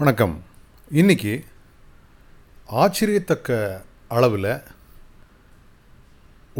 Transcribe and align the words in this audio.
வணக்கம். 0.00 0.34
இன்னைக்கு 1.00 1.32
ஆச்சரியத்தக்க 2.82 3.56
அளவில் 4.16 4.46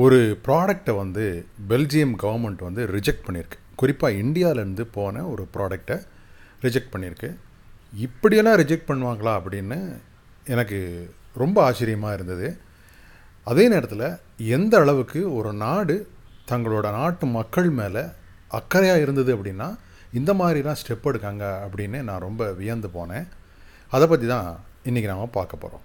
ஒரு 0.04 0.18
ப்ராடக்டை 0.46 0.95
வந்து 0.96 1.24
பெல்ஜியம் 1.69 2.14
கவர்மெண்ட் 2.22 2.64
வந்து 2.69 2.82
ரிஜெக்ட் 2.95 3.24
பண்ணியிருக்கு. 3.27 3.59
குறிப்பாக 3.80 4.19
இந்தியாவிலேருந்து 4.22 4.87
போன 4.96 5.24
ஒரு 5.32 5.45
ப்ராடக்டை 5.56 5.98
ரிஜெக்ட் 6.64 6.93
பண்ணியிருக்கு. 6.95 7.30
இப்படியெல்லாம் 8.06 8.58
ரிஜெக்ட் 8.62 8.88
பண்ணுவாங்களா 8.90 9.35
அப்படின்னு 9.40 9.78
எனக்கு 10.54 10.80
ரொம்ப 11.42 11.62
ஆச்சரியமாக 11.68 12.18
இருந்தது. 12.18 12.50
அதே 13.52 13.66
நேரத்தில் 13.74 14.08
எந்த 14.56 14.76
அளவுக்கு 14.84 15.22
ஒரு 15.40 15.52
நாடு 15.66 15.96
தங்களோட 16.52 16.91
நாட்டு 17.00 17.28
மக்கள் 17.41 17.70
மேலே 17.82 18.05
அக்கறையாக 18.60 19.05
இருந்தது 19.06 19.32
அப்படின்னா 19.36 19.70
இந்த 20.19 20.30
மாதிரிலாம் 20.34 20.79
ஸ்டெப் 20.80 21.09
எடுக்காங்க 21.11 21.45
அப்படின்னு 21.65 21.98
நான் 22.09 22.25
ரொம்ப 22.27 22.43
வியந்து 22.61 22.88
போனேன். 22.95 23.27
அதை 23.95 24.07
பற்றி 24.11 24.27
தான் 24.27 24.49
இன்றைக்கி 24.89 25.09
நாம் 25.11 25.37
பார்க்க 25.39 25.62
போகிறோம் 25.65 25.85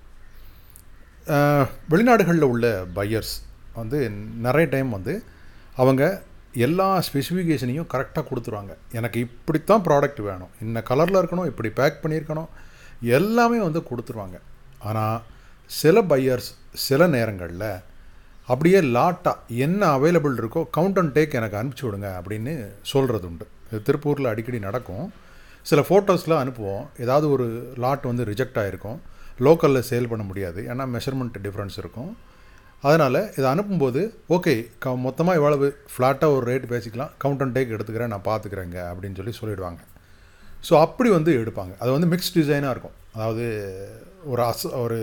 வெளிநாடுகளில் 1.91 2.51
உள்ள 2.53 2.67
பையர்ஸ் 2.95 3.33
வந்து 3.79 3.99
நிறைய 4.45 4.67
டைம் 4.73 4.89
வந்து 4.97 5.13
அவங்க 5.81 6.03
எல்லா 6.65 6.87
ஸ்பெசிஃபிகேஷனையும் 7.07 7.89
கரெக்டாக 7.93 8.25
கொடுத்துருவாங்க. 8.29 8.73
எனக்கு 8.97 9.19
இப்படித்தான் 9.27 9.85
ப்ராடக்ட் 9.87 10.21
வேணும். 10.29 10.51
இன்ன 10.65 10.83
கலரில் 10.89 11.19
இருக்கணும் 11.21 11.49
இப்படி 11.51 11.69
பேக் 11.79 12.01
பண்ணியிருக்கணும். 12.03 12.49
எல்லாமே 13.19 13.59
வந்து 13.67 13.81
கொடுத்துருவாங்க. 13.89 14.37
ஆனால் 14.89 15.17
சில 15.79 16.01
பையர்ஸ் 16.11 16.51
சில 16.87 17.07
நேரங்களில் 17.15 17.69
அப்படியே 18.51 18.79
லாட்டாக 18.95 19.35
என்ன 19.65 19.81
அவைலபிள் 19.97 20.39
இருக்கோ 20.41 20.61
கவுண்ட் 20.77 20.99
அண்ட் 21.01 21.13
டேக் 21.17 21.37
எனக்கு 21.39 21.57
அனுப்பிச்சி 21.59 21.85
விடுங்க 21.85 22.09
அப்படின்னு 22.19 22.53
சொல்கிறது 22.81 23.27
உண்டு. 23.27 23.45
இது 23.69 23.81
திருப்பூரில் 23.87 24.31
அடிக்கடி 24.31 24.59
நடக்கும். 24.59 25.05
சில 25.69 25.81
ஃபோட்டோஸ்லாம் 25.87 26.41
அனுப்புவோம். 26.43 26.83
ஏதாவது 27.03 27.27
ஒரு 27.35 27.45
லாட் 27.83 28.09
வந்து 28.09 28.23
ரிஜெக்ட் 28.31 28.59
ஆகிருக்கும் 28.63 28.99
லோக்கலில் 29.47 29.87
சேல் 29.91 30.11
பண்ண 30.11 30.25
முடியாது. 30.31 30.61
ஏன்னா 30.71 30.85
மெஷர்மெண்ட் 30.95 31.39
டிஃப்ரென்ஸ் 31.45 31.77
இருக்கும். 31.83 32.11
அதனால் 32.81 33.19
இதை 33.37 33.47
அனுப்பும்போது 33.53 34.01
ஓகே 34.37 34.53
க 34.83 34.95
மொத்தமாக 35.07 35.39
இவ்வளவு 35.39 35.67
ஃப்ளாட்டாக 35.93 36.35
ஒரு 36.37 36.45
ரேட் 36.51 36.65
பேசிக்கலாம். 36.73 37.11
கவுண்ட் 37.23 37.43
அண்ட் 37.45 37.57
டேக் 37.57 37.73
எடுத்துக்கிறேன் 37.75 38.13
நான் 38.13 38.29
பார்த்துக்கிறேங்க 38.29 38.79
அப்படின்னு 38.91 39.19
சொல்லி 39.21 39.35
சொல்லிவிடுவாங்க 39.41 39.81
ஸோ 40.67 40.73
அப்படி 40.85 41.09
வந்து 41.17 41.31
எடுப்பாங்க. 41.41 41.73
அது 41.81 41.91
வந்து 41.95 42.09
மிக்ஸ் 42.13 42.33
டிசைனாக 42.37 42.73
இருக்கும். 42.75 42.95
அதாவது 43.15 43.45
ஒரு 44.31 44.41
அஸ் 44.49 44.67
ஒரு 44.83 44.99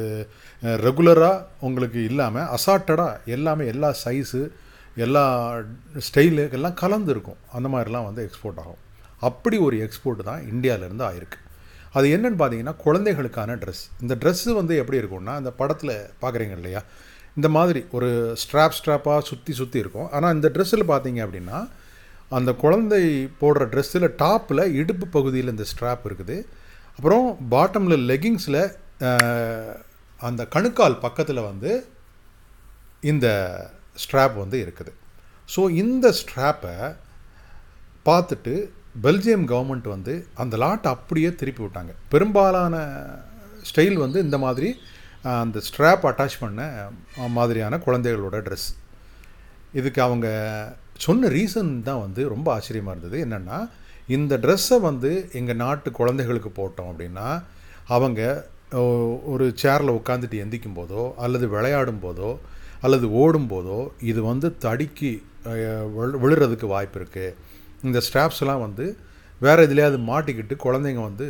ரெகுலராக 0.86 1.44
உங்களுக்கு 1.66 2.00
இல்லாமல் 2.10 2.48
அசார்ட்டடாக 2.56 3.32
எல்லாமே 3.36 3.64
எல்லா 3.72 3.90
சைஸு 4.04 4.40
எல்லா 5.04 5.24
ஸ்டைலு 6.06 6.44
எல்லாம் 6.56 6.78
கலந்து 6.82 7.10
இருக்கும். 7.14 7.38
அந்த 7.56 7.68
மாதிரிலாம் 7.74 8.06
வந்து 8.08 8.22
எக்ஸ்போர்ட் 8.28 8.60
ஆகும். 8.62 8.80
அப்படி 9.28 9.56
ஒரு 9.66 9.76
எக்ஸ்போர்ட் 9.86 10.22
தான் 10.30 10.42
இந்தியாவிலேருந்து 10.52 11.06
ஆயிருக்கு. 11.08 11.38
அது 11.98 12.06
என்னென்னு 12.14 12.38
பார்த்தீங்கன்னா 12.40 12.74
குழந்தைகளுக்கான 12.86 13.56
ட்ரெஸ் 13.62 13.84
இந்த 14.02 14.14
ட்ரெஸ்ஸு 14.22 14.50
வந்து 14.60 14.74
எப்படி 14.82 14.98
இருக்கும்னா 15.00 15.34
அந்த 15.40 15.50
படத்தில் 15.60 15.94
பார்க்குறீங்க 16.22 16.56
இல்லையா? 16.60 16.82
இந்த 17.38 17.48
மாதிரி 17.56 17.80
ஒரு 17.96 18.08
ஸ்ட்ராப் 18.42 18.76
ஸ்ட்ராப்பாக 18.78 19.20
சுற்றி 19.30 19.52
சுற்றி 19.60 19.78
இருக்கும். 19.82 20.08
ஆனால் 20.16 20.34
இந்த 20.36 20.48
ட்ரெஸ்ஸில் 20.54 20.90
பார்த்தீங்க 20.92 21.20
அப்படின்னா 21.26 21.58
அந்த 22.36 22.50
குழந்தை 22.62 23.02
போடுற 23.40 23.62
ட்ரெஸ்ஸில் 23.72 24.08
டாப்பில் 24.22 24.62
இடுப்பு 24.80 25.06
பகுதியில் 25.16 25.52
இந்த 25.54 25.64
ஸ்ட்ராப் 25.70 26.04
இருக்குது. 26.08 26.36
அப்புறம் 26.96 27.26
பாட்டமில் 27.54 28.04
லெகிங்ஸில் 28.10 28.62
அந்த 30.20 30.42
கணுக்கால் 30.54 31.02
பக்கத்தில் 31.06 31.46
வந்து 31.50 31.70
இந்த 33.12 33.26
ஸ்ட்ராப் 34.02 34.36
வந்து 34.42 34.56
இருக்குது. 34.64 34.92
ஸோ 35.54 35.60
இந்த 35.82 36.06
ஸ்ட்ராப்பை 36.20 36.74
பார்த்துட்டு 38.08 38.54
பெல்ஜியம் 39.04 39.46
கவர்மெண்ட் 39.52 39.88
வந்து 39.94 40.14
அந்த 40.42 40.54
லாட்டை 40.62 40.88
அப்படியே 40.96 41.30
திருப்பி 41.40 41.62
விட்டாங்க. 41.64 41.92
பெரும்பாலான 42.12 42.76
ஸ்டைல் 43.68 43.98
வந்து 44.04 44.18
இந்த 44.26 44.36
மாதிரி 44.44 44.68
அந்த 45.40 45.58
ஸ்ட்ராப் 45.68 46.06
அட்டாச் 46.10 46.40
பண்ண 46.42 46.60
மாதிரியான 47.38 47.78
குழந்தைகளோட 47.86 48.36
ட்ரெஸ் 48.46 48.68
இதுக்கு 49.78 50.00
அவங்க 50.06 50.28
சொன்ன 51.00 51.28
ரீசன் 51.36 51.70
தான் 51.82 52.02
வந்து 52.04 52.22
ரொம்ப 52.34 52.48
ஆச்சரியமாக 52.56 52.94
இருந்தது. 52.94 53.18
என்னென்னா 53.26 53.58
இந்த 54.08 54.34
ட்ரெஸ்ஸை 54.44 54.78
வந்து 54.80 55.10
எங்கள் 55.38 55.60
நாட்டு 55.64 55.88
குழந்தைகளுக்கு 55.98 56.50
போட்டோம் 56.52 56.90
அப்படின்னா 56.92 57.28
அவங்க 57.94 58.20
ஒரு 59.32 59.44
சேரில் 59.62 59.96
உட்காந்துட்டு 59.98 60.42
எந்திக்கும் 60.44 60.78
போதோ 60.78 61.04
அல்லது 61.24 61.46
விளையாடும் 61.54 62.02
போதோ 62.02 62.30
அல்லது 62.80 63.06
ஓடும் 63.22 63.48
போதோ 63.52 63.78
இது 64.10 64.20
வந்து 64.22 64.48
தடுக்கி 64.58 65.12
விழுறதுக்கு 66.22 66.66
வாய்ப்பு 66.66 66.98
இருக்குது 67.00 67.36
இந்த 67.82 67.98
ஸ்ட்ராப்ஸ்லாம் 68.06 68.64
வந்து 68.66 68.84
வேறு 69.40 69.64
எதுலையாவது 69.66 69.98
மாட்டிக்கிட்டு 70.10 70.54
குழந்தைங்க 70.64 71.02
வந்து 71.02 71.26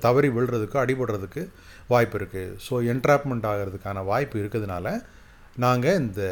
தவறி 0.00 0.28
விழுறதுக்கு 0.28 0.76
அடிபடுறதுக்கு 0.82 1.42
வாய்ப்பு 1.88 2.16
இருக்குது 2.18 2.54
ஸோ 2.66 2.74
என்ட்ராப்மெண்ட் 2.92 3.46
ஆகிறதுக்கான 3.50 4.04
வாய்ப்பு 4.04 4.36
இருக்கிறதுனால 4.42 4.88
நாங்கள் 5.60 5.98
இந்த 6.02 6.22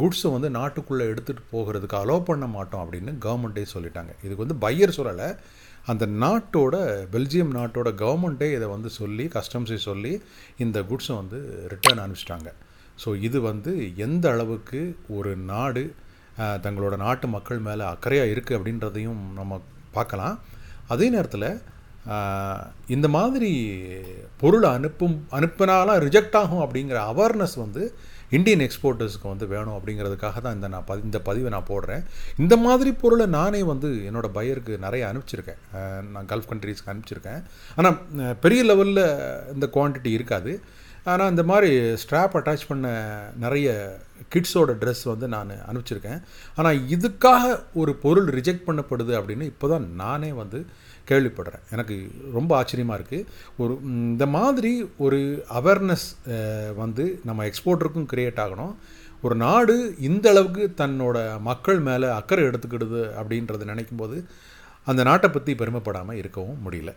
குட்ஸை 0.00 0.30
வந்து 0.32 0.48
நாட்டுக்குள்ளே 0.56 1.04
எடுத்துகிட்டு 1.12 1.44
போகிறதுக்கு 1.52 1.96
அலோவ் 2.00 2.26
பண்ண 2.30 2.46
மாட்டோம் 2.56 2.82
அப்படின்னு 2.84 3.12
கவர்மெண்ட்டே 3.24 3.64
சொல்லிட்டாங்க. 3.74 4.12
இதுக்கு 4.24 4.44
வந்து 4.44 4.56
பையர் 4.64 4.96
சொல்லலை. 4.96 5.28
அந்த 5.92 6.04
நாட்டோட 6.22 6.74
பெல்ஜியம் 7.14 7.54
நாட்டோட 7.58 7.90
கவர்மெண்ட்டே 8.02 8.48
இதை 8.56 8.68
வந்து 8.74 8.90
சொல்லி 8.98 9.24
கஸ்டம்ஸை 9.36 9.78
சொல்லி 9.86 10.12
இந்த 10.64 10.78
குட்ஸை 10.90 11.14
வந்து 11.20 11.40
ரிட்டர்ன் 11.72 12.02
அனுப்பிச்சிட்டாங்க. 12.04 12.50
ஸோ 13.02 13.08
இது 13.28 13.38
வந்து 13.50 13.72
எந்த 14.06 14.24
அளவுக்கு 14.34 14.82
ஒரு 15.16 15.32
நாடு 15.52 15.84
தங்களோட 16.66 16.94
நாட்டு 17.06 17.26
மக்கள் 17.36 17.66
மேலே 17.68 17.84
அக்கறையாக 17.94 18.32
இருக்குது 18.34 18.58
அப்படின்றதையும் 18.58 19.20
நம்ம 19.40 19.60
பார்க்கலாம். 19.96 20.36
அதே 20.94 21.06
நேரத்தில் 21.16 21.50
இந்த 22.94 23.06
மாதிரி 23.16 23.50
பொருளை 24.40 24.68
அனுப்பும் 24.76 25.18
அனுப்பினாலாம் 25.38 26.00
ரிஜெக்ட் 26.06 26.38
ஆகும் 26.40 26.64
அப்படிங்கிற 26.64 26.98
அவேர்னஸ் 27.12 27.56
வந்து 27.64 27.82
இந்தியன் 28.36 28.64
எக்ஸ்போர்ட்டர்ஸ்க்கு 28.66 29.30
வந்து 29.32 29.46
வேணும் 29.52 29.76
அப்படிங்கிறதுக்காக 29.76 30.40
தான் 30.44 30.54
இந்த 30.58 30.68
நான் 30.74 30.86
பதி 30.90 31.02
இந்த 31.08 31.18
பதிவை 31.28 31.50
நான் 31.54 31.70
போடுறேன். 31.72 32.04
இந்த 32.42 32.54
மாதிரி 32.66 32.92
பொருளை 33.02 33.26
நானே 33.38 33.62
வந்து 33.72 33.88
என்னோடய 34.10 34.36
பையருக்கு 34.38 34.76
நிறைய 34.86 35.02
அனுப்பிச்சிருக்கேன். 35.10 35.60
நான் 36.14 36.30
கல்ஃப் 36.32 36.50
கண்ட்ரீஸ்க்கு 36.52 36.92
அனுப்பிச்சிருக்கேன். 36.92 37.42
ஆனால் 37.76 37.98
பெரிய 38.44 38.62
லெவலில் 38.70 39.04
இந்த 39.56 39.68
குவான்டிட்டி 39.76 40.12
இருக்காது. 40.18 40.54
ஆனால் 41.10 41.30
இந்த 41.32 41.44
மாதிரி 41.50 41.70
ஸ்ட்ராப் 42.02 42.36
அட்டாச் 42.38 42.68
பண்ண 42.70 42.86
நிறைய 43.44 43.68
கிட்ஸோட 44.34 44.72
ட்ரெஸ் 44.82 45.02
வந்து 45.10 45.26
நான் 45.34 45.50
அனுப்பிச்சிருக்கேன். 45.70 46.20
ஆனால் 46.58 46.78
இதுக்காக 46.94 47.44
ஒரு 47.80 47.92
பொருள் 48.04 48.28
ரிஜெக்ட் 48.38 48.66
பண்ணப்படுது 48.68 49.12
அப்படின்னு 49.18 49.50
இப்போ 49.52 49.68
தான் 49.72 49.86
நானே 50.02 50.30
வந்து 50.42 50.58
கேள்விப்படுறேன். 51.10 51.64
எனக்கு 51.74 51.94
ரொம்ப 52.36 52.50
ஆச்சரியமாக 52.58 52.98
இருக்குது 52.98 53.26
ஒரு 53.62 53.74
இந்த 54.12 54.26
மாதிரி 54.36 54.72
ஒரு 55.06 55.20
அவேர்னஸ் 55.60 56.08
வந்து 56.82 57.06
நம்ம 57.28 57.46
எக்ஸ்போர்ட்டருக்கும் 57.50 58.10
க்ரியேட் 58.12 58.42
ஆகணும். 58.44 58.74
ஒரு 59.26 59.36
நாடு 59.44 59.74
இந்த 60.08 60.26
அளவுக்கு 60.34 60.64
தன்னோட 60.82 61.16
மக்கள் 61.50 61.80
மேலே 61.88 62.08
அக்கறை 62.20 62.44
எடுத்துக்கிடுது 62.50 63.02
அப்படின்றத 63.20 63.66
நினைக்கும் 63.72 64.02
போது 64.02 64.16
அந்த 64.90 65.00
நாட்டை 65.08 65.28
பற்றி 65.30 65.52
பெருமைப்படாமல் 65.60 66.20
இருக்கவும் 66.20 66.62
முடியல. 66.66 66.92